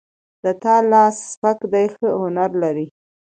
د 0.43 0.45
تا 0.61 0.75
لاس 0.91 1.15
سپک 1.31 1.59
ده 1.71 1.83
ښه 1.93 2.09
هنر 2.21 2.49
لري 2.63 2.87